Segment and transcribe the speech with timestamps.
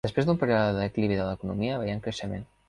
[0.05, 2.49] Després d'un període de declivi de l'economia, veiem creixement.